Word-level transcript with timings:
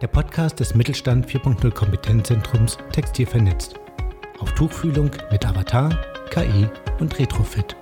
der 0.00 0.08
Podcast 0.08 0.60
des 0.60 0.74
Mittelstand 0.74 1.26
4.0 1.26 1.70
Kompetenzzentrums 1.70 2.78
Textil 2.92 3.26
vernetzt. 3.26 3.74
Auf 4.38 4.52
Tuchfühlung 4.54 5.10
mit 5.30 5.46
Avatar, 5.46 5.90
KI 6.30 6.68
und 6.98 7.18
Retrofit. 7.18 7.76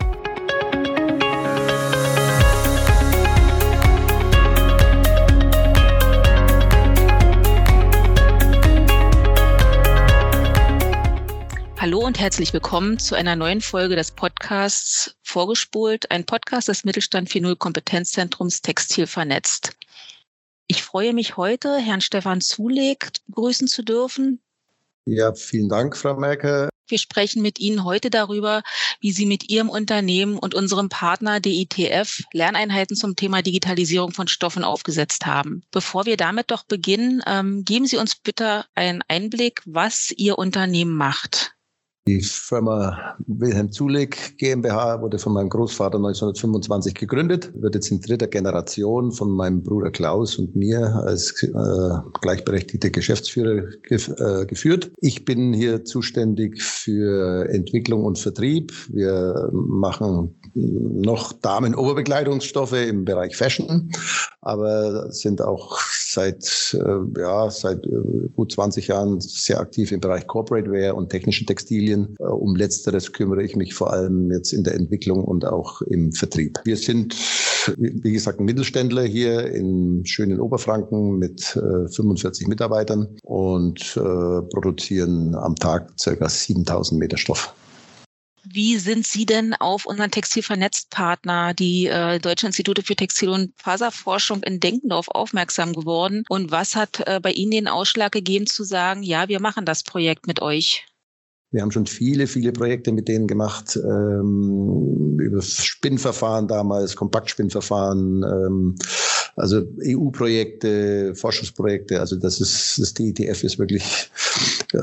Hallo 11.78 11.98
und 11.98 12.20
herzlich 12.20 12.52
willkommen 12.52 12.98
zu 12.98 13.16
einer 13.16 13.34
neuen 13.34 13.60
Folge 13.60 13.96
des 13.96 14.12
Podcasts 14.12 15.16
Vorgespult, 15.24 16.10
ein 16.12 16.24
Podcast 16.24 16.68
des 16.68 16.84
Mittelstand 16.84 17.28
4.0 17.28 17.56
Kompetenzzentrums 17.56 18.62
Textil 18.62 19.08
vernetzt. 19.08 19.76
Ich 20.72 20.82
freue 20.82 21.12
mich 21.12 21.36
heute, 21.36 21.76
Herrn 21.76 22.00
Stefan 22.00 22.40
Zuleg 22.40 23.10
begrüßen 23.26 23.68
zu 23.68 23.82
dürfen. 23.82 24.40
Ja, 25.04 25.34
vielen 25.34 25.68
Dank, 25.68 25.94
Frau 25.94 26.16
Merkel. 26.16 26.70
Wir 26.88 26.96
sprechen 26.96 27.42
mit 27.42 27.60
Ihnen 27.60 27.84
heute 27.84 28.08
darüber, 28.08 28.62
wie 28.98 29.12
Sie 29.12 29.26
mit 29.26 29.50
Ihrem 29.50 29.68
Unternehmen 29.68 30.38
und 30.38 30.54
unserem 30.54 30.88
Partner 30.88 31.40
DITF 31.40 32.22
Lerneinheiten 32.32 32.96
zum 32.96 33.16
Thema 33.16 33.42
Digitalisierung 33.42 34.12
von 34.12 34.28
Stoffen 34.28 34.64
aufgesetzt 34.64 35.26
haben. 35.26 35.62
Bevor 35.72 36.06
wir 36.06 36.16
damit 36.16 36.50
doch 36.50 36.62
beginnen, 36.62 37.22
ähm, 37.26 37.66
geben 37.66 37.84
Sie 37.84 37.98
uns 37.98 38.14
bitte 38.14 38.64
einen 38.74 39.02
Einblick, 39.08 39.60
was 39.66 40.10
Ihr 40.16 40.38
Unternehmen 40.38 40.96
macht. 40.96 41.52
Die 42.08 42.20
Firma 42.20 43.16
Wilhelm 43.28 43.70
Zuleg 43.70 44.36
GmbH 44.36 45.00
wurde 45.00 45.20
von 45.20 45.34
meinem 45.34 45.48
Großvater 45.48 45.98
1925 45.98 46.94
gegründet, 46.94 47.52
wird 47.54 47.76
jetzt 47.76 47.92
in 47.92 48.00
dritter 48.00 48.26
Generation 48.26 49.12
von 49.12 49.30
meinem 49.30 49.62
Bruder 49.62 49.92
Klaus 49.92 50.36
und 50.36 50.56
mir 50.56 50.96
als 51.06 51.40
äh, 51.44 51.50
gleichberechtigte 52.20 52.90
Geschäftsführer 52.90 53.68
gef 53.84 54.08
äh, 54.18 54.46
geführt. 54.46 54.90
Ich 55.00 55.24
bin 55.24 55.52
hier 55.52 55.84
zuständig 55.84 56.60
für 56.60 57.48
Entwicklung 57.50 58.04
und 58.04 58.18
Vertrieb. 58.18 58.72
Wir 58.88 59.48
machen 59.52 60.34
noch 60.54 61.32
Damenoberbekleidungsstoffe 61.34 62.72
im 62.72 63.04
Bereich 63.04 63.36
Fashion, 63.36 63.92
aber 64.40 65.12
sind 65.12 65.40
auch 65.40 65.78
seit, 66.12 66.76
äh, 66.78 67.20
ja, 67.20 67.50
seit 67.50 67.84
äh, 67.86 68.28
gut 68.36 68.52
20 68.52 68.88
Jahren 68.88 69.20
sehr 69.20 69.60
aktiv 69.60 69.92
im 69.92 70.00
Bereich 70.00 70.26
Corporate 70.26 70.70
Wear 70.70 70.94
und 70.94 71.10
technische 71.10 71.46
Textilien. 71.46 72.16
Äh, 72.18 72.24
um 72.24 72.54
letzteres 72.54 73.12
kümmere 73.12 73.42
ich 73.42 73.56
mich 73.56 73.74
vor 73.74 73.92
allem 73.92 74.30
jetzt 74.30 74.52
in 74.52 74.64
der 74.64 74.74
Entwicklung 74.74 75.24
und 75.24 75.44
auch 75.44 75.80
im 75.82 76.12
Vertrieb. 76.12 76.58
Wir 76.64 76.76
sind, 76.76 77.16
wie 77.76 78.12
gesagt, 78.12 78.40
ein 78.40 78.44
Mittelständler 78.44 79.04
hier 79.04 79.46
in 79.46 80.04
schönen 80.04 80.40
Oberfranken 80.40 81.18
mit 81.18 81.42
45 81.42 82.48
Mitarbeitern 82.48 83.08
und 83.22 83.94
produzieren 83.94 85.34
am 85.34 85.56
Tag 85.56 85.92
circa 85.98 86.28
7000 86.28 86.98
Meter 86.98 87.16
Stoff. 87.16 87.54
Wie 88.44 88.78
sind 88.78 89.06
Sie 89.06 89.24
denn 89.24 89.54
auf 89.54 89.86
unseren 89.86 90.10
Textilvernetztpartner, 90.10 91.54
die 91.54 91.86
äh, 91.86 92.18
Deutsche 92.18 92.46
Institute 92.46 92.82
für 92.82 92.96
Textil- 92.96 93.28
und 93.28 93.52
Faserforschung 93.56 94.42
in 94.42 94.58
Denkendorf, 94.58 95.08
aufmerksam 95.08 95.72
geworden? 95.72 96.24
Und 96.28 96.50
was 96.50 96.74
hat 96.74 97.02
äh, 97.06 97.20
bei 97.20 97.30
Ihnen 97.30 97.52
den 97.52 97.68
Ausschlag 97.68 98.10
gegeben 98.10 98.46
zu 98.46 98.64
sagen, 98.64 99.02
ja, 99.02 99.28
wir 99.28 99.40
machen 99.40 99.64
das 99.64 99.84
Projekt 99.84 100.26
mit 100.26 100.42
euch? 100.42 100.86
Wir 101.52 101.60
haben 101.60 101.70
schon 101.70 101.86
viele, 101.86 102.26
viele 102.26 102.52
Projekte 102.52 102.92
mit 102.92 103.08
denen 103.08 103.26
gemacht, 103.26 103.76
ähm, 103.76 105.18
über 105.20 105.42
Spinnverfahren 105.42 106.48
damals, 106.48 106.96
Kompaktspinnverfahren, 106.96 108.22
ähm, 108.22 108.74
also 109.36 109.62
EU-Projekte, 109.82 111.14
Forschungsprojekte. 111.14 112.00
Also 112.00 112.16
das 112.16 112.40
ist, 112.40 112.78
das 112.78 112.94
DITF 112.94 113.44
ist 113.44 113.58
wirklich 113.58 114.10
äh, 114.72 114.78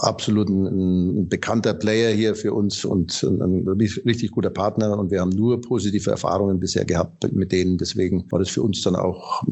absolut 0.00 0.48
ein, 0.48 0.66
ein, 0.66 1.28
bekannter 1.28 1.74
Player 1.74 2.12
hier 2.12 2.34
für 2.34 2.52
uns 2.52 2.84
und 2.84 3.22
ein, 3.22 3.68
richtig 3.68 4.32
guter 4.32 4.50
Partner. 4.50 4.98
Und 4.98 5.10
wir 5.10 5.20
haben 5.20 5.30
nur 5.30 5.60
positive 5.60 6.10
Erfahrungen 6.10 6.58
bisher 6.60 6.84
gehabt 6.84 7.32
mit 7.32 7.52
denen. 7.52 7.78
Deswegen 7.78 8.30
war 8.30 8.38
das 8.38 8.50
für 8.50 8.62
uns 8.62 8.82
dann 8.82 8.96
auch 8.96 9.42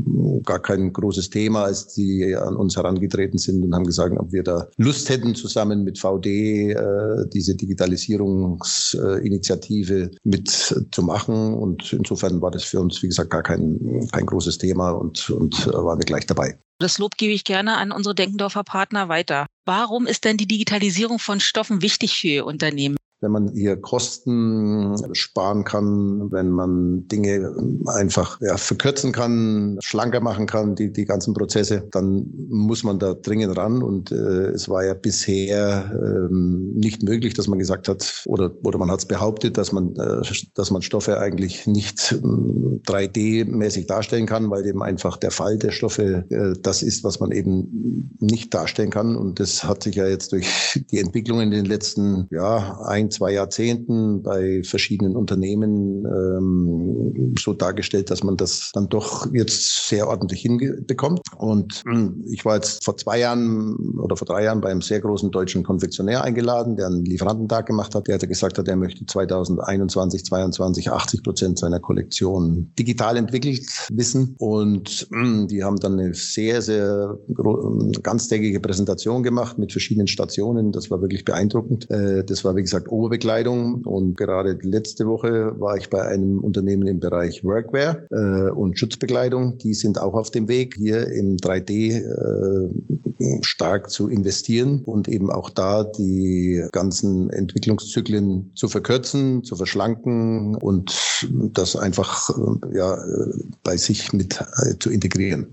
gar 0.44 0.60
kein 0.60 0.92
großes 0.92 1.30
Thema, 1.30 1.64
als 1.64 1.94
die 1.94 2.36
an 2.36 2.56
uns 2.56 2.76
herangetreten 2.76 3.38
sind 3.38 3.64
und 3.64 3.74
haben 3.74 3.86
gesagt, 3.86 4.14
ob 4.18 4.30
wir 4.32 4.42
da 4.42 4.68
Lust 4.76 5.08
hätten, 5.08 5.34
zusammen 5.34 5.84
mit 5.84 5.98
VD 5.98 6.72
äh, 6.72 7.26
diese 7.32 7.54
Digitalisierungsinitiative 7.54 10.10
mit 10.24 10.74
zu 10.90 11.02
machen. 11.02 11.54
Und 11.54 11.92
insofern 11.92 12.42
war 12.42 12.50
das 12.50 12.64
für 12.64 12.80
uns, 12.80 13.02
wie 13.02 13.08
gesagt, 13.08 13.30
gar 13.30 13.42
kein, 13.42 14.06
kein 14.12 14.17
großes 14.26 14.58
Thema 14.58 14.90
und, 14.90 15.30
und 15.30 15.66
äh, 15.66 15.72
waren 15.72 15.98
wir 15.98 16.04
gleich 16.04 16.26
dabei. 16.26 16.58
Das 16.80 16.98
Lob 16.98 17.16
gebe 17.16 17.32
ich 17.32 17.44
gerne 17.44 17.76
an 17.76 17.90
unsere 17.90 18.14
Denkendorfer 18.14 18.62
Partner 18.62 19.08
weiter. 19.08 19.46
Warum 19.64 20.06
ist 20.06 20.24
denn 20.24 20.36
die 20.36 20.46
Digitalisierung 20.46 21.18
von 21.18 21.40
Stoffen 21.40 21.82
wichtig 21.82 22.18
für 22.18 22.28
Ihr 22.28 22.46
Unternehmen? 22.46 22.97
Wenn 23.20 23.32
man 23.32 23.52
hier 23.52 23.76
Kosten 23.76 24.96
sparen 25.14 25.64
kann, 25.64 26.30
wenn 26.30 26.50
man 26.50 27.08
Dinge 27.08 27.54
einfach 27.86 28.40
ja, 28.40 28.56
verkürzen 28.56 29.12
kann, 29.12 29.78
schlanker 29.80 30.20
machen 30.20 30.46
kann, 30.46 30.74
die, 30.74 30.92
die 30.92 31.04
ganzen 31.04 31.34
Prozesse, 31.34 31.88
dann 31.90 32.26
muss 32.48 32.84
man 32.84 32.98
da 32.98 33.14
dringend 33.14 33.56
ran. 33.56 33.82
Und 33.82 34.12
äh, 34.12 34.50
es 34.50 34.68
war 34.68 34.84
ja 34.84 34.94
bisher 34.94 35.90
ähm, 35.94 36.72
nicht 36.74 37.02
möglich, 37.02 37.34
dass 37.34 37.48
man 37.48 37.58
gesagt 37.58 37.88
hat, 37.88 38.22
oder, 38.26 38.52
oder 38.62 38.78
man 38.78 38.90
hat 38.90 39.00
es 39.00 39.06
behauptet, 39.06 39.58
dass 39.58 39.72
man, 39.72 39.96
äh, 39.96 40.22
dass 40.54 40.70
man 40.70 40.82
Stoffe 40.82 41.18
eigentlich 41.18 41.66
nicht 41.66 42.12
äh, 42.12 42.16
3D-mäßig 42.86 43.86
darstellen 43.86 44.26
kann, 44.26 44.50
weil 44.50 44.64
eben 44.66 44.82
einfach 44.82 45.16
der 45.16 45.30
Fall 45.30 45.58
der 45.58 45.72
Stoffe 45.72 46.24
äh, 46.30 46.58
das 46.62 46.82
ist, 46.82 47.02
was 47.04 47.18
man 47.20 47.32
eben 47.32 48.10
nicht 48.20 48.54
darstellen 48.54 48.90
kann. 48.90 49.16
Und 49.16 49.40
das 49.40 49.64
hat 49.64 49.82
sich 49.82 49.96
ja 49.96 50.06
jetzt 50.06 50.32
durch 50.32 50.80
die 50.92 50.98
Entwicklung 50.98 51.40
in 51.40 51.50
den 51.50 51.64
letzten 51.64 52.28
ja, 52.30 52.80
ein, 52.86 53.07
ein, 53.08 53.10
zwei 53.10 53.32
Jahrzehnten 53.32 54.22
bei 54.22 54.62
verschiedenen 54.62 55.16
Unternehmen 55.16 56.04
ähm, 56.04 57.34
so 57.38 57.52
dargestellt, 57.52 58.10
dass 58.10 58.22
man 58.22 58.36
das 58.36 58.70
dann 58.72 58.88
doch 58.88 59.32
jetzt 59.32 59.88
sehr 59.88 60.08
ordentlich 60.08 60.42
hinbekommt. 60.42 61.20
Und 61.36 61.82
hm, 61.86 62.24
ich 62.30 62.44
war 62.44 62.56
jetzt 62.56 62.84
vor 62.84 62.96
zwei 62.96 63.19
Jahren 63.19 63.74
oder 63.98 64.16
vor 64.16 64.26
drei 64.26 64.44
Jahren 64.44 64.60
bei 64.60 64.70
einem 64.70 64.82
sehr 64.82 65.00
großen 65.00 65.30
deutschen 65.30 65.62
Konfektionär 65.62 66.22
eingeladen, 66.22 66.76
der 66.76 66.86
einen 66.86 67.04
Lieferantentag 67.04 67.66
gemacht 67.66 67.94
hat. 67.94 68.06
Der 68.06 68.14
hatte 68.14 68.28
gesagt 68.28 68.58
hat, 68.58 68.69
er 68.69 68.76
möchte 68.76 69.04
2021, 69.06 70.25
2022 70.25 70.90
80 70.90 71.22
Prozent 71.22 71.58
seiner 71.58 71.80
Kollektion 71.80 72.72
digital 72.78 73.16
entwickelt 73.16 73.66
wissen. 73.90 74.34
Und 74.38 75.08
hm, 75.10 75.48
die 75.48 75.64
haben 75.64 75.76
dann 75.76 75.98
eine 75.98 76.14
sehr, 76.14 76.62
sehr 76.62 77.19
ganztägige 78.02 78.60
Präsentation 78.60 79.22
gemacht 79.22 79.58
mit 79.58 79.72
verschiedenen 79.72 80.06
Stationen. 80.06 80.72
Das 80.72 80.90
war 80.90 81.00
wirklich 81.00 81.25
beeindruckend. 81.25 81.90
Äh, 81.90 82.25
das 82.25 82.44
war, 82.44 82.56
wie 82.56 82.62
gesagt, 82.62 82.88
Oberbekleidung. 82.98 83.84
Und 83.84 84.16
gerade 84.16 84.59
letzte 84.62 85.06
Woche 85.06 85.54
war 85.59 85.76
ich 85.76 85.88
bei 85.88 86.03
einem 86.03 86.41
Unternehmen 86.41 86.88
im 86.88 87.00
Bereich 87.00 87.44
Workwear 87.44 88.03
äh, 88.10 88.50
und 88.50 88.78
Schutzbekleidung. 88.78 89.58
Die 89.58 89.75
sind 89.75 90.00
auch 90.00 90.14
auf 90.14 90.31
dem 90.31 90.49
Weg, 90.49 90.75
hier 90.76 91.06
im 91.12 91.37
3D 91.37 92.02
äh, 92.02 93.43
stark 93.43 93.90
zu 93.90 94.08
investieren 94.08 94.82
und 94.84 95.08
eben 95.08 95.31
auch 95.31 95.50
da 95.50 95.84
die 95.84 96.64
ganzen 96.72 97.31
Entwicklungszyklen 97.31 98.50
zu 98.55 98.69
verkürzen, 98.69 99.44
zu 99.44 99.56
verschlanken 99.56 100.56
und 100.56 101.28
das 101.52 101.76
einfach 101.76 102.31
äh, 102.31 102.76
ja, 102.76 102.99
bei 103.62 103.76
sich 103.76 104.12
mit 104.12 104.40
äh, 104.62 104.75
zu 104.78 104.90
integrieren. 104.90 105.46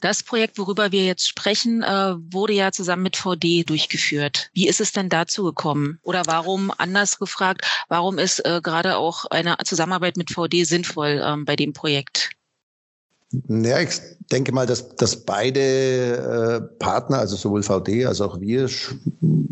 Das 0.00 0.22
Projekt, 0.22 0.58
worüber 0.58 0.92
wir 0.92 1.04
jetzt 1.04 1.26
sprechen, 1.26 1.82
äh, 1.82 2.14
wurde 2.32 2.52
ja 2.52 2.70
zusammen 2.70 3.02
mit 3.02 3.16
VD 3.16 3.64
durchgeführt. 3.64 4.50
Wie 4.52 4.68
ist 4.68 4.80
es 4.80 4.92
denn 4.92 5.08
dazu 5.08 5.42
gekommen? 5.42 5.98
Oder 6.02 6.22
warum, 6.26 6.72
anders 6.78 7.18
gefragt, 7.18 7.64
warum 7.88 8.18
ist 8.18 8.44
äh, 8.44 8.60
gerade 8.62 8.96
auch 8.96 9.24
eine 9.26 9.56
Zusammenarbeit 9.64 10.16
mit 10.16 10.30
VD 10.30 10.64
sinnvoll 10.64 11.20
ähm, 11.24 11.44
bei 11.44 11.56
dem 11.56 11.72
Projekt? 11.72 12.30
Ja, 13.48 13.80
ich 13.80 14.00
denke 14.30 14.52
mal, 14.52 14.66
dass, 14.66 14.94
dass 14.96 15.16
beide 15.16 15.60
äh, 15.60 16.60
Partner, 16.78 17.18
also 17.18 17.36
sowohl 17.36 17.62
VD 17.62 18.06
als 18.06 18.20
auch 18.20 18.40
wir, 18.40 18.70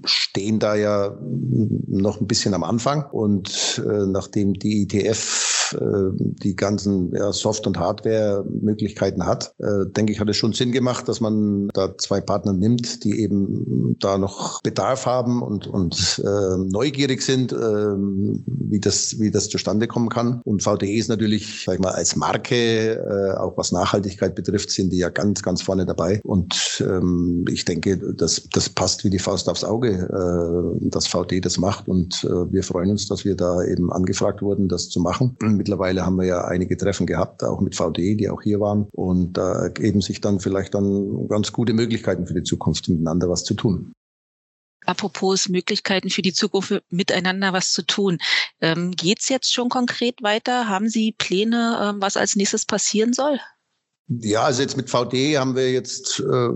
stehen 0.05 0.59
da 0.61 0.77
ja 0.77 1.15
noch 1.21 2.21
ein 2.21 2.27
bisschen 2.27 2.55
am 2.55 2.65
Anfang. 2.65 3.05
Und 3.11 3.83
nachdem 3.85 4.55
die 4.55 4.83
ITF 4.83 4.93
DETF 4.93 5.56
äh, 5.75 6.11
die 6.17 6.57
ganzen 6.57 7.15
ja, 7.15 7.33
Soft- 7.33 7.67
und 7.67 7.79
Hardware-Möglichkeiten 7.79 9.27
hat, 9.27 9.55
äh, 9.59 9.87
denke 9.87 10.13
ich, 10.13 10.21
hat 10.21 10.29
es 10.29 10.37
schon 10.37 10.53
Sinn 10.53 10.73
gemacht, 10.73 11.09
dass 11.09 11.21
man 11.21 11.69
da 11.75 11.97
zwei 11.99 12.21
Partner 12.21 12.53
nimmt, 12.53 13.05
die 13.05 13.21
eben 13.21 13.97
da 14.01 14.19
noch 14.19 14.63
Bedarf 14.63 15.07
haben 15.07 15.43
und, 15.43 15.67
und 15.67 16.23
äh, 16.25 16.57
neugierig 16.59 17.23
sind, 17.23 17.53
äh, 17.53 17.57
wie, 17.57 18.81
das, 18.81 19.19
wie 19.19 19.31
das 19.31 19.49
zustande 19.49 19.87
kommen 19.87 20.09
kann. 20.09 20.41
Und 20.45 20.63
VDE 20.63 20.97
ist 20.97 21.09
natürlich, 21.09 21.65
sag 21.65 21.75
ich 21.75 21.81
mal, 21.81 21.93
als 21.93 22.17
Marke, 22.17 22.95
äh, 22.95 23.37
auch 23.39 23.57
was 23.57 23.73
Nachhaltigkeit 23.73 24.35
betrifft, 24.35 24.71
sind 24.71 24.93
die 24.93 24.99
ja 24.99 25.09
ganz, 25.09 25.43
ganz 25.43 25.63
vorne 25.63 25.87
dabei. 25.87 26.21
Und 26.25 26.85
ähm, 26.87 27.45
ich 27.49 27.65
denke, 27.65 27.97
das, 28.15 28.49
das 28.53 28.69
passt 28.69 29.05
wie 29.05 29.11
die 29.11 29.19
Faust 29.19 29.49
aufs 29.49 29.65
Auge, 29.65 29.91
äh, 29.91 30.89
dass 30.89 31.07
VD 31.07 31.45
das 31.45 31.59
macht. 31.59 31.89
Und 31.89 32.25
äh, 32.25 32.53
wir 32.53 32.63
freuen 32.63 32.91
uns, 32.91 33.09
dass 33.09 33.25
wir 33.25 33.37
da 33.37 33.63
eben 33.65 33.93
angefragt 33.93 34.43
wurden, 34.43 34.69
das 34.69 34.89
zu 34.89 35.01
machen. 35.01 35.37
Mittlerweile 35.57 36.05
haben 36.05 36.17
wir 36.17 36.27
ja 36.27 36.45
einige 36.45 36.77
Treffen 36.77 37.07
gehabt, 37.07 37.43
auch 37.43 37.61
mit 37.61 37.75
VD, 37.75 38.17
die 38.17 38.29
auch 38.29 38.43
hier 38.43 38.61
waren. 38.61 38.89
Und 38.93 39.35
da 39.35 39.53
ergeben 39.65 40.01
sich 40.01 40.21
dann 40.21 40.41
vielleicht 40.41 40.75
dann 40.75 41.29
ganz 41.29 41.53
gute 41.53 41.73
Möglichkeiten 41.73 42.27
für 42.27 42.35
die 42.35 42.43
Zukunft, 42.43 42.89
miteinander 42.89 43.29
was 43.29 43.45
zu 43.45 43.55
tun. 43.55 43.93
Apropos 44.87 45.49
Möglichkeiten 45.49 46.11
für 46.11 46.23
die 46.23 46.33
Zukunft 46.33 46.81
miteinander 46.91 47.53
was 47.53 47.73
zu 47.73 47.83
tun. 47.83 48.19
Ähm, 48.61 48.93
Geht 48.93 49.21
es 49.21 49.29
jetzt 49.29 49.53
schon 49.53 49.69
konkret 49.69 50.23
weiter? 50.23 50.69
Haben 50.69 50.89
Sie 50.89 51.13
Pläne, 51.13 51.79
ähm, 51.83 52.01
was 52.01 52.17
als 52.17 52.37
nächstes 52.37 52.65
passieren 52.65 53.13
soll? 53.13 53.41
Ja, 54.09 54.45
also 54.45 54.63
jetzt 54.63 54.77
mit 54.77 54.89
VD 54.89 55.37
haben 55.37 55.57
wir 55.57 55.73
jetzt 55.73 56.21
äh, 56.21 56.49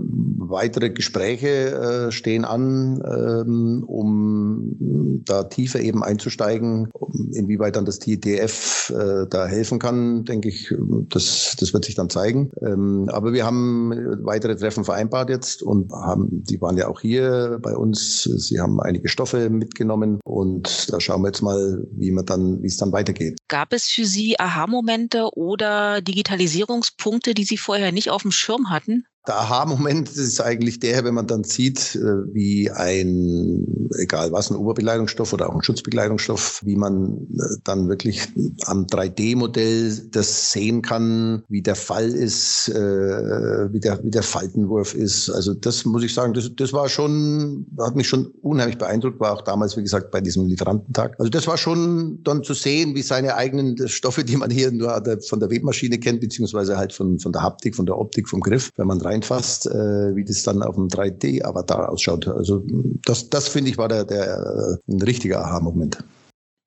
weitere 0.51 0.89
Gespräche 0.89 2.07
äh, 2.07 2.11
stehen 2.11 2.45
an, 2.45 3.01
ähm, 3.05 3.83
um 3.85 5.21
da 5.25 5.43
tiefer 5.43 5.79
eben 5.79 6.03
einzusteigen. 6.03 6.89
Inwieweit 7.33 7.75
dann 7.75 7.85
das 7.85 7.99
TDF 7.99 8.91
äh, 8.95 9.27
da 9.29 9.47
helfen 9.47 9.79
kann, 9.79 10.25
denke 10.25 10.49
ich, 10.49 10.73
das, 11.09 11.55
das 11.59 11.73
wird 11.73 11.85
sich 11.85 11.95
dann 11.95 12.09
zeigen. 12.09 12.51
Ähm, 12.61 13.09
aber 13.11 13.33
wir 13.33 13.45
haben 13.45 13.91
weitere 14.23 14.55
Treffen 14.55 14.83
vereinbart 14.83 15.29
jetzt 15.29 15.63
und 15.63 15.91
haben, 15.91 16.27
die 16.31 16.61
waren 16.61 16.77
ja 16.77 16.87
auch 16.87 17.01
hier 17.01 17.59
bei 17.61 17.75
uns. 17.75 18.23
Sie 18.23 18.59
haben 18.59 18.79
einige 18.79 19.07
Stoffe 19.07 19.49
mitgenommen 19.49 20.19
und 20.23 20.91
da 20.91 20.99
schauen 20.99 21.21
wir 21.21 21.27
jetzt 21.27 21.41
mal, 21.41 21.85
wie 21.91 22.11
man 22.11 22.25
dann, 22.25 22.61
wie 22.61 22.67
es 22.67 22.77
dann 22.77 22.91
weitergeht. 22.91 23.37
Gab 23.47 23.73
es 23.73 23.87
für 23.87 24.05
Sie 24.05 24.39
Aha-Momente 24.39 25.29
oder 25.35 26.01
Digitalisierungspunkte, 26.01 27.33
die 27.33 27.43
Sie 27.43 27.57
vorher 27.57 27.91
nicht 27.91 28.09
auf 28.09 28.23
dem 28.23 28.31
Schirm 28.31 28.69
hatten? 28.69 29.05
Der 29.27 29.35
Aha-Moment 29.37 30.09
ist 30.09 30.41
eigentlich 30.41 30.79
der, 30.79 31.03
wenn 31.03 31.13
man 31.13 31.27
dann 31.27 31.43
sieht, 31.43 31.95
äh, 31.95 32.33
wie 32.33 32.71
ein, 32.71 33.89
egal 33.99 34.31
was, 34.31 34.49
ein 34.49 34.57
Oberbekleidungsstoff 34.57 35.31
oder 35.31 35.47
auch 35.47 35.53
ein 35.53 35.61
Schutzbekleidungsstoff, 35.61 36.61
wie 36.65 36.75
man 36.75 37.27
äh, 37.37 37.57
dann 37.63 37.87
wirklich 37.87 38.19
am 38.65 38.87
3D-Modell 38.87 40.09
das 40.09 40.51
sehen 40.51 40.81
kann, 40.81 41.43
wie 41.49 41.61
der 41.61 41.75
Fall 41.75 42.09
ist, 42.09 42.69
äh, 42.69 43.71
wie 43.71 43.79
der, 43.79 44.03
wie 44.03 44.09
der 44.09 44.23
Faltenwurf 44.23 44.95
ist. 44.95 45.29
Also 45.29 45.53
das 45.53 45.85
muss 45.85 46.01
ich 46.01 46.15
sagen, 46.15 46.33
das, 46.33 46.49
das 46.55 46.73
war 46.73 46.89
schon, 46.89 47.67
hat 47.79 47.95
mich 47.95 48.07
schon 48.07 48.25
unheimlich 48.41 48.79
beeindruckt, 48.79 49.19
war 49.19 49.33
auch 49.33 49.43
damals, 49.43 49.77
wie 49.77 49.83
gesagt, 49.83 50.09
bei 50.09 50.21
diesem 50.21 50.47
Lieferantentag. 50.47 51.15
Also 51.19 51.29
das 51.29 51.45
war 51.45 51.57
schon 51.57 52.23
dann 52.23 52.43
zu 52.43 52.55
sehen, 52.55 52.95
wie 52.95 53.03
seine 53.03 53.35
eigenen 53.35 53.87
Stoffe, 53.87 54.23
die 54.23 54.37
man 54.37 54.49
hier 54.49 54.71
nur 54.71 54.91
von 55.27 55.39
der 55.39 55.51
Webmaschine 55.51 55.99
kennt, 55.99 56.21
beziehungsweise 56.21 56.75
halt 56.75 56.91
von, 56.91 57.19
von 57.19 57.31
der 57.31 57.43
Haptik, 57.43 57.75
von 57.75 57.85
der 57.85 57.99
Optik, 57.99 58.27
vom 58.27 58.41
Griff, 58.41 58.71
wenn 58.77 58.87
man 58.87 58.99
reinfasst, 59.11 59.67
äh, 59.67 60.15
wie 60.15 60.23
das 60.23 60.43
dann 60.43 60.63
auf 60.63 60.75
dem 60.75 60.87
3D-Avatar 60.87 61.89
ausschaut. 61.89 62.27
Also 62.27 62.63
das, 63.05 63.29
das 63.29 63.47
finde 63.47 63.69
ich 63.69 63.77
war 63.77 63.87
der, 63.87 64.05
der 64.05 64.79
äh, 64.87 64.91
ein 64.91 65.01
richtiger 65.01 65.45
Aha-Moment. 65.45 66.03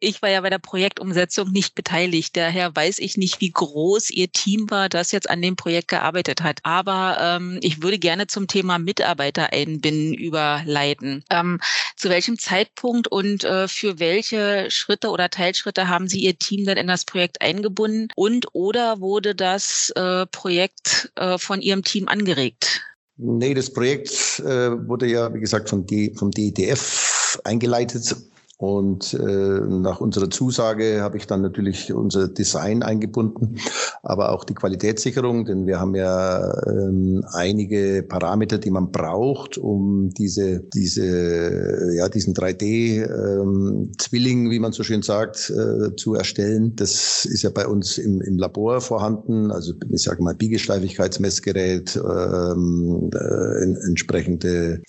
Ich 0.00 0.20
war 0.22 0.28
ja 0.28 0.40
bei 0.40 0.50
der 0.50 0.58
Projektumsetzung 0.58 1.50
nicht 1.50 1.74
beteiligt. 1.74 2.36
Daher 2.36 2.74
weiß 2.74 2.98
ich 2.98 3.16
nicht, 3.16 3.40
wie 3.40 3.50
groß 3.50 4.10
Ihr 4.10 4.30
Team 4.30 4.70
war, 4.70 4.88
das 4.88 5.12
jetzt 5.12 5.30
an 5.30 5.40
dem 5.40 5.56
Projekt 5.56 5.88
gearbeitet 5.88 6.42
hat. 6.42 6.60
Aber 6.62 7.16
ähm, 7.20 7.58
ich 7.62 7.82
würde 7.82 7.98
gerne 7.98 8.26
zum 8.26 8.46
Thema 8.46 8.78
Mitarbeiter 8.78 9.52
einbinden 9.52 10.12
überleiten. 10.14 11.24
Ähm, 11.30 11.60
zu 11.96 12.10
welchem 12.10 12.38
Zeitpunkt 12.38 13.08
und 13.08 13.44
äh, 13.44 13.68
für 13.68 13.98
welche 13.98 14.70
Schritte 14.70 15.10
oder 15.10 15.30
Teilschritte 15.30 15.88
haben 15.88 16.08
Sie 16.08 16.20
Ihr 16.20 16.38
Team 16.38 16.66
dann 16.66 16.76
in 16.76 16.86
das 16.86 17.04
Projekt 17.04 17.40
eingebunden? 17.40 18.08
Und 18.14 18.48
oder 18.52 19.00
wurde 19.00 19.34
das 19.34 19.90
äh, 19.96 20.26
Projekt 20.26 21.12
äh, 21.16 21.38
von 21.38 21.62
Ihrem 21.62 21.82
Team 21.82 22.08
angeregt? 22.08 22.82
Nee, 23.16 23.54
das 23.54 23.72
Projekt 23.72 24.40
äh, 24.40 24.88
wurde 24.88 25.06
ja, 25.06 25.32
wie 25.32 25.40
gesagt, 25.40 25.68
von 25.68 25.86
D 25.86 26.12
vom 26.14 26.32
DEDF 26.32 27.40
eingeleitet 27.44 28.16
und 28.64 29.12
äh, 29.12 29.26
nach 29.26 30.00
unserer 30.00 30.30
Zusage 30.30 31.02
habe 31.02 31.18
ich 31.18 31.26
dann 31.26 31.42
natürlich 31.42 31.92
unser 31.92 32.28
Design 32.28 32.82
eingebunden, 32.82 33.56
aber 34.04 34.32
auch 34.32 34.44
die 34.44 34.54
Qualitätssicherung, 34.54 35.44
denn 35.44 35.66
wir 35.66 35.80
haben 35.80 35.94
ja 35.94 36.52
ähm, 36.66 37.24
einige 37.32 38.02
Parameter, 38.02 38.58
die 38.58 38.70
man 38.70 38.92
braucht, 38.92 39.58
um 39.58 40.10
diese, 40.10 40.60
diese, 40.74 41.92
ja, 41.94 42.08
diesen 42.08 42.34
3D-Zwilling, 42.34 44.44
ähm, 44.44 44.50
wie 44.50 44.58
man 44.58 44.72
so 44.72 44.82
schön 44.82 45.02
sagt, 45.02 45.50
äh, 45.50 45.94
zu 45.96 46.14
erstellen. 46.14 46.74
Das 46.76 47.24
ist 47.24 47.42
ja 47.42 47.50
bei 47.50 47.66
uns 47.66 47.98
im, 47.98 48.20
im 48.20 48.38
Labor 48.38 48.80
vorhanden, 48.80 49.50
also 49.50 49.72
ich 49.90 50.02
sage 50.02 50.22
mal 50.22 50.34
Biegeschleifigkeitsmessgerät, 50.34 51.96
ähm, 51.96 53.10
äh, 53.14 53.86
entsprechende 53.86 54.82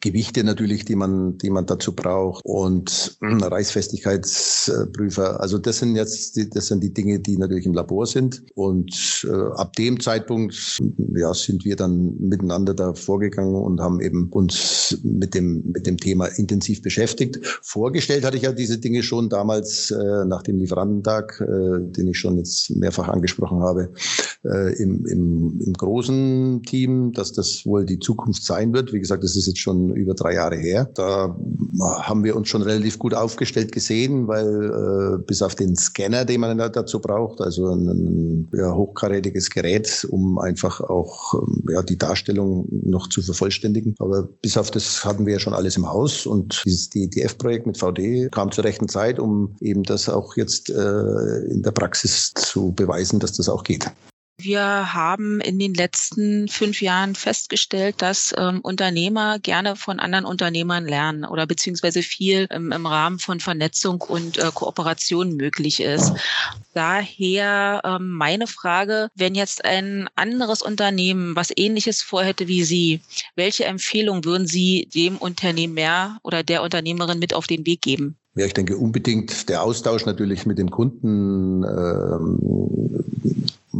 Gewichte 0.00 0.44
natürlich, 0.44 0.84
die 0.84 0.96
man, 0.96 1.38
die 1.38 1.50
man 1.50 1.66
dazu 1.66 1.94
braucht 1.94 2.44
und 2.44 3.16
Reißfestigkeitsprüfer. 3.20 5.40
Also 5.40 5.58
das 5.58 5.78
sind 5.78 5.96
jetzt 5.96 6.36
die, 6.36 6.48
das 6.48 6.68
sind 6.68 6.82
die 6.82 6.94
Dinge, 6.94 7.20
die 7.20 7.36
natürlich 7.36 7.66
im 7.66 7.74
Labor 7.74 8.06
sind. 8.06 8.42
Und 8.62 9.26
äh, 9.28 9.60
ab 9.60 9.72
dem 9.72 9.98
Zeitpunkt 9.98 10.80
ja, 11.16 11.34
sind 11.34 11.64
wir 11.64 11.74
dann 11.74 12.16
miteinander 12.20 12.74
da 12.74 12.94
vorgegangen 12.94 13.56
und 13.56 13.80
haben 13.80 14.00
eben 14.00 14.28
uns 14.30 14.98
mit 15.02 15.34
dem, 15.34 15.72
mit 15.72 15.88
dem 15.88 15.96
Thema 15.96 16.26
intensiv 16.26 16.80
beschäftigt. 16.80 17.40
Vorgestellt 17.62 18.24
hatte 18.24 18.36
ich 18.36 18.44
ja 18.44 18.52
diese 18.52 18.78
Dinge 18.78 19.02
schon 19.02 19.28
damals 19.28 19.90
äh, 19.90 20.24
nach 20.26 20.42
dem 20.42 20.58
Lieferantentag, 20.58 21.40
äh, 21.40 21.80
den 21.80 22.06
ich 22.06 22.18
schon 22.18 22.36
jetzt 22.36 22.70
mehrfach 22.76 23.08
angesprochen 23.08 23.58
habe, 23.58 23.92
äh, 24.44 24.80
im, 24.80 25.06
im, 25.06 25.60
im 25.60 25.72
großen 25.72 26.62
Team, 26.62 27.12
dass 27.12 27.32
das 27.32 27.66
wohl 27.66 27.84
die 27.84 27.98
Zukunft 27.98 28.44
sein 28.44 28.72
wird. 28.72 28.92
Wie 28.92 29.00
gesagt, 29.00 29.24
das 29.24 29.34
ist 29.34 29.48
jetzt 29.48 29.58
schon 29.58 29.90
über 29.96 30.14
drei 30.14 30.34
Jahre 30.34 30.56
her. 30.56 30.88
Da 30.94 31.36
haben 31.80 32.22
wir 32.22 32.36
uns 32.36 32.48
schon 32.48 32.62
relativ 32.62 33.00
gut 33.00 33.12
aufgestellt 33.12 33.72
gesehen, 33.72 34.28
weil 34.28 35.18
äh, 35.18 35.18
bis 35.26 35.42
auf 35.42 35.56
den 35.56 35.74
Scanner, 35.74 36.24
den 36.24 36.40
man 36.40 36.58
dazu 36.58 37.00
braucht, 37.00 37.40
also 37.40 37.66
ein, 37.72 37.88
ein 37.88 38.51
ja, 38.52 38.74
hochkarätiges 38.74 39.50
Gerät, 39.50 40.06
um 40.10 40.38
einfach 40.38 40.80
auch 40.80 41.34
ähm, 41.34 41.64
ja, 41.70 41.82
die 41.82 41.98
Darstellung 41.98 42.66
noch 42.70 43.08
zu 43.08 43.22
vervollständigen. 43.22 43.94
Aber 43.98 44.22
bis 44.22 44.56
auf 44.56 44.70
das 44.70 45.04
hatten 45.04 45.26
wir 45.26 45.34
ja 45.34 45.38
schon 45.38 45.54
alles 45.54 45.76
im 45.76 45.88
Haus 45.88 46.26
und 46.26 46.62
dieses 46.64 46.90
DTF-Projekt 46.90 47.66
mit 47.66 47.78
VD 47.78 48.30
kam 48.30 48.52
zur 48.52 48.64
rechten 48.64 48.88
Zeit, 48.88 49.18
um 49.18 49.56
eben 49.60 49.82
das 49.82 50.08
auch 50.08 50.36
jetzt 50.36 50.70
äh, 50.70 51.38
in 51.50 51.62
der 51.62 51.72
Praxis 51.72 52.32
zu 52.34 52.72
beweisen, 52.72 53.20
dass 53.20 53.32
das 53.32 53.48
auch 53.48 53.64
geht. 53.64 53.90
Wir 54.38 54.92
haben 54.94 55.40
in 55.40 55.58
den 55.58 55.74
letzten 55.74 56.48
fünf 56.48 56.80
Jahren 56.80 57.14
festgestellt, 57.14 57.96
dass 57.98 58.34
ähm, 58.36 58.60
Unternehmer 58.60 59.38
gerne 59.38 59.76
von 59.76 60.00
anderen 60.00 60.24
Unternehmern 60.24 60.86
lernen 60.86 61.24
oder 61.24 61.46
beziehungsweise 61.46 62.02
viel 62.02 62.48
ähm, 62.50 62.72
im 62.72 62.86
Rahmen 62.86 63.18
von 63.18 63.40
Vernetzung 63.40 64.00
und 64.00 64.38
äh, 64.38 64.50
Kooperation 64.52 65.36
möglich 65.36 65.80
ist. 65.80 66.12
Daher 66.74 67.82
ähm, 67.84 68.10
meine 68.10 68.46
Frage, 68.46 69.08
wenn 69.14 69.34
jetzt 69.34 69.64
ein 69.64 70.08
anderes 70.16 70.62
Unternehmen 70.62 71.36
was 71.36 71.52
ähnliches 71.54 72.02
vorhätte 72.02 72.48
wie 72.48 72.64
Sie, 72.64 73.00
welche 73.36 73.66
Empfehlung 73.66 74.24
würden 74.24 74.46
Sie 74.46 74.88
dem 74.92 75.18
Unternehmer 75.18 76.18
oder 76.22 76.42
der 76.42 76.62
Unternehmerin 76.62 77.18
mit 77.18 77.34
auf 77.34 77.46
den 77.46 77.64
Weg 77.66 77.82
geben? 77.82 78.16
Ja, 78.34 78.46
ich 78.46 78.54
denke 78.54 78.78
unbedingt 78.78 79.50
der 79.50 79.62
Austausch 79.62 80.06
natürlich 80.06 80.46
mit 80.46 80.58
dem 80.58 80.70
Kunden, 80.70 81.62
ähm, 81.64 82.38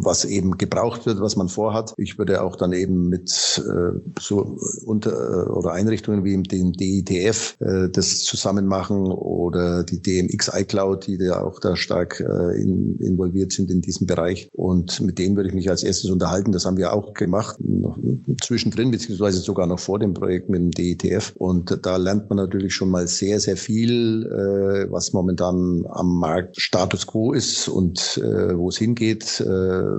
was 0.05 0.25
eben 0.25 0.59
gebraucht 0.59 1.07
wird, 1.07 1.21
was 1.21 1.37
man 1.37 1.49
vorhat. 1.49 1.95
Ich 1.97 2.19
würde 2.19 2.43
auch 2.43 2.57
dann 2.57 2.73
eben 2.73 3.09
mit 3.09 3.63
äh, 3.67 3.99
so 4.21 4.57
unter 4.85 5.13
äh, 5.13 5.51
oder 5.51 5.73
Einrichtungen 5.73 6.25
wie 6.25 6.43
dem 6.43 6.73
DITF 6.73 7.57
äh, 7.61 7.89
das 7.89 8.21
zusammen 8.21 8.67
machen 8.67 9.07
oder 9.13 9.85
die 9.85 10.03
DMX 10.03 10.51
iCloud, 10.55 11.07
die 11.07 11.19
da 11.19 11.43
auch 11.43 11.61
da 11.61 11.77
stark 11.77 12.21
äh, 12.21 12.61
in, 12.61 12.99
involviert 12.99 13.53
sind 13.53 13.71
in 13.71 13.81
diesem 13.81 14.07
Bereich. 14.07 14.49
Und 14.53 15.01
mit 15.01 15.19
denen 15.19 15.37
würde 15.37 15.49
ich 15.49 15.55
mich 15.55 15.71
als 15.71 15.83
erstes 15.83 16.11
unterhalten. 16.11 16.53
Das 16.53 16.65
haben 16.65 16.77
wir 16.77 16.93
auch 16.93 17.15
gemacht, 17.15 17.57
noch 17.61 17.99
zwischendrin, 18.43 18.91
beziehungsweise 18.91 19.39
sogar 19.39 19.67
noch 19.67 19.79
vor 19.79 19.99
dem 19.99 20.15
Projekt 20.15 20.49
mit 20.49 20.61
dem 20.61 20.71
DITF. 20.71 21.35
Und 21.37 21.79
da 21.83 21.97
lernt 21.97 22.29
man 22.29 22.39
natürlich 22.39 22.75
schon 22.75 22.91
mal 22.91 23.07
sehr, 23.07 23.41
sehr 23.41 23.57
viel, 23.57 24.27
äh, 24.27 24.91
was 24.91 25.13
momentan 25.13 25.85
am 25.89 26.19
Markt 26.19 26.61
Status 26.61 27.07
quo 27.07 27.33
ist 27.33 27.69
und 27.69 28.21
äh, 28.23 28.57
wo 28.57 28.69
es 28.69 28.79
hingeht. 28.79 29.41
Äh, 29.41 29.92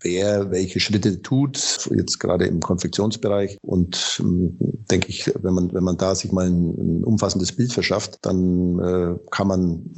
wer 0.00 0.50
welche 0.50 0.80
Schritte 0.80 1.22
tut, 1.22 1.88
jetzt 1.94 2.18
gerade 2.18 2.46
im 2.46 2.60
Konfektionsbereich. 2.60 3.58
Und 3.62 4.20
ähm, 4.20 4.56
denke 4.90 5.08
ich, 5.08 5.30
wenn 5.40 5.54
man, 5.54 5.72
wenn 5.72 5.84
man 5.84 5.96
da 5.96 6.14
sich 6.14 6.32
mal 6.32 6.46
ein, 6.46 6.70
ein 6.70 7.04
umfassendes 7.04 7.52
Bild 7.52 7.72
verschafft, 7.72 8.18
dann 8.22 8.78
äh, 8.78 9.18
kann 9.30 9.48
man 9.48 9.90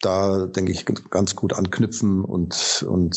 da, 0.00 0.46
denke 0.46 0.72
ich, 0.72 0.84
ganz 1.10 1.36
gut 1.36 1.52
anknüpfen 1.52 2.24
und, 2.24 2.84
und 2.88 3.16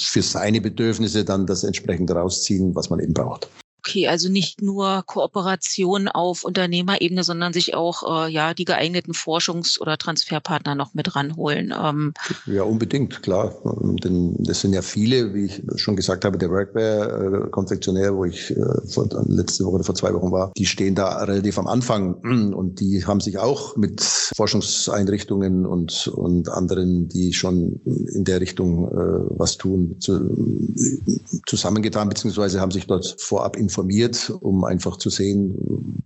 für 0.00 0.22
seine 0.22 0.60
Bedürfnisse 0.60 1.24
dann 1.24 1.46
das 1.46 1.64
entsprechend 1.64 2.10
rausziehen, 2.10 2.74
was 2.74 2.90
man 2.90 3.00
eben 3.00 3.14
braucht. 3.14 3.48
Okay, 3.80 4.08
also 4.08 4.28
nicht 4.28 4.60
nur 4.60 5.04
Kooperation 5.06 6.08
auf 6.08 6.42
Unternehmerebene, 6.42 7.22
sondern 7.22 7.52
sich 7.52 7.74
auch 7.74 8.26
äh, 8.26 8.30
ja 8.30 8.52
die 8.52 8.64
geeigneten 8.64 9.12
Forschungs- 9.12 9.80
oder 9.80 9.96
Transferpartner 9.96 10.74
noch 10.74 10.94
mit 10.94 11.14
ranholen. 11.14 11.72
Ähm. 11.80 12.12
Ja, 12.46 12.64
unbedingt, 12.64 13.22
klar. 13.22 13.54
Denn 14.02 14.34
das 14.40 14.60
sind 14.60 14.72
ja 14.72 14.82
viele, 14.82 15.32
wie 15.32 15.46
ich 15.46 15.62
schon 15.76 15.94
gesagt 15.94 16.24
habe, 16.24 16.38
der 16.38 16.50
Workwear-Konfektionär, 16.50 18.16
wo 18.16 18.24
ich 18.24 18.50
äh, 18.50 18.56
vor, 18.88 19.08
letzte 19.28 19.64
Woche 19.64 19.76
oder 19.76 19.84
vor 19.84 19.94
zwei 19.94 20.12
Wochen 20.12 20.32
war, 20.32 20.52
die 20.56 20.66
stehen 20.66 20.96
da 20.96 21.22
relativ 21.22 21.58
am 21.58 21.68
Anfang 21.68 22.14
und 22.52 22.80
die 22.80 23.06
haben 23.06 23.20
sich 23.20 23.38
auch 23.38 23.76
mit 23.76 24.02
Forschungseinrichtungen 24.02 25.66
und, 25.66 26.08
und 26.08 26.48
anderen, 26.48 27.08
die 27.08 27.32
schon 27.32 27.80
in 28.12 28.24
der 28.24 28.40
Richtung 28.40 28.88
äh, 28.88 29.38
was 29.38 29.56
tun, 29.56 29.96
zu, 30.00 30.18
zusammengetan, 31.46 32.08
beziehungsweise 32.08 32.60
haben 32.60 32.72
sich 32.72 32.86
dort 32.86 33.16
vorab 33.18 33.56
informiert 33.56 33.67
informiert, 33.68 34.30
um 34.40 34.64
einfach 34.64 34.96
zu 34.96 35.10
sehen, 35.10 35.54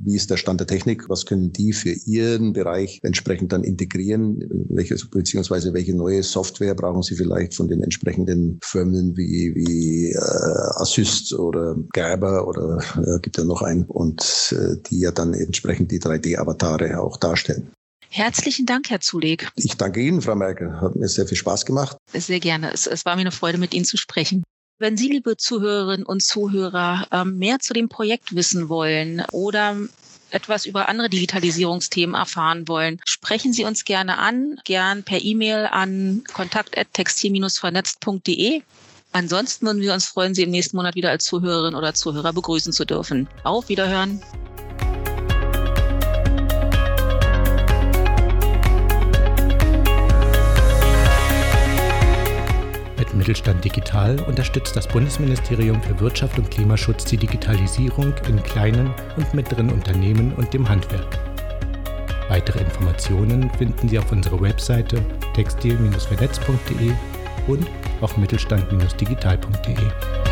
wie 0.01 0.17
ist 0.17 0.31
der 0.31 0.37
Stand 0.37 0.59
der 0.59 0.67
Technik, 0.67 1.09
was 1.09 1.27
können 1.27 1.53
die 1.53 1.73
für 1.73 1.93
ihren 2.07 2.53
Bereich 2.53 2.99
entsprechend 3.03 3.53
dann 3.53 3.63
integrieren, 3.63 4.49
welches, 4.69 5.09
beziehungsweise 5.09 5.73
welche 5.73 5.95
neue 5.95 6.25
Software 6.25 6.75
brauchen 6.75 7.03
sie 7.03 7.15
vielleicht 7.15 7.55
von 7.55 7.69
den 7.69 7.83
entsprechenden 7.83 8.59
Firmen 8.63 9.17
wie, 9.17 9.55
wie 9.55 10.11
äh, 10.11 10.19
Assist 10.19 11.33
oder 11.35 11.77
Gerber 11.93 12.49
oder 12.49 12.79
äh, 12.97 13.21
gibt 13.21 13.39
ja 13.39 13.45
noch 13.45 13.63
einen 13.63 13.85
und 13.85 14.53
äh, 14.53 14.77
die 14.91 15.01
ja 15.01 15.13
dann 15.13 15.35
entsprechend 15.35 15.93
die 15.93 16.01
3D-Avatare 16.01 17.01
auch 17.01 17.17
darstellen. 17.17 17.71
Herzlichen 18.09 18.67
Dank, 18.67 18.91
Herr 18.91 19.01
Zuleg. 19.01 19.51
Ich 19.57 19.77
danke 19.79 20.01
Ihnen, 20.01 20.21
Frau 20.21 20.35
Merkel. 20.35 20.83
Hat 20.83 20.97
mir 20.97 21.09
sehr 21.09 21.27
viel 21.27 21.39
Spaß 21.39 21.65
gemacht. 21.65 21.97
Sehr 22.13 22.41
gerne. 22.41 22.71
Es, 22.71 22.87
es 22.87 23.07
war 23.07 23.15
mir 23.15 23.23
eine 23.23 23.31
Freude, 23.31 23.57
mit 23.57 23.73
Ihnen 23.73 23.87
zu 23.87 23.97
sprechen. 23.97 24.43
Wenn 24.83 24.97
Sie, 24.97 25.07
liebe 25.07 25.37
Zuhörerinnen 25.37 26.05
und 26.05 26.25
Zuhörer, 26.25 27.07
ähm, 27.13 27.39
mehr 27.39 27.61
zu 27.61 27.73
dem 27.73 27.89
Projekt 27.89 28.35
wissen 28.35 28.69
wollen 28.69 29.23
oder 29.31 29.77
etwas 30.33 30.67
über 30.67 30.89
andere 30.89 31.09
Digitalisierungsthemen 31.09 32.17
erfahren 32.17 32.67
wollen, 32.67 33.01
sprechen 33.05 33.53
Sie 33.53 33.65
uns 33.65 33.85
gerne 33.85 34.19
an, 34.19 34.61
gern 34.65 35.05
per 35.05 35.23
E-Mail 35.23 35.69
an 35.71 36.25
kontakt.textil-vernetzt.de. 36.35 38.63
Ansonsten 39.13 39.67
würden 39.67 39.83
wir 39.83 39.95
uns 39.95 40.07
freuen, 40.07 40.35
Sie 40.35 40.43
im 40.43 40.51
nächsten 40.51 40.77
Monat 40.77 40.97
wieder 40.97 41.11
als 41.11 41.27
Zuhörerin 41.27 41.77
oder 41.77 41.95
Zuhörer 41.95 42.33
begrüßen 42.33 42.73
zu 42.73 42.85
dürfen. 42.85 43.29
Auf 43.45 43.69
Wiederhören. 43.69 44.21
Mittelstand 53.23 53.65
Digital 53.65 54.19
unterstützt 54.23 54.75
das 54.75 54.89
Bundesministerium 54.89 55.81
für 55.81 56.01
Wirtschaft 56.01 56.41
und 56.41 56.51
Klimaschutz 56.51 57.05
die 57.05 57.17
Digitalisierung 57.17 58.13
in 58.27 58.43
kleinen 58.43 58.93
und 59.17 59.33
mittleren 59.33 59.71
Unternehmen 59.71 60.33
und 60.33 60.53
dem 60.53 60.69
Handwerk. 60.69 61.21
Weitere 62.29 62.59
Informationen 62.59 63.49
finden 63.51 63.89
Sie 63.89 64.01
auf 64.01 64.11
unserer 64.11 64.41
Webseite 64.41 65.05
textil-vernetz.de 65.35 66.91
und 67.47 67.65
auf 68.01 68.17
mittelstand-digital.de. 68.17 70.32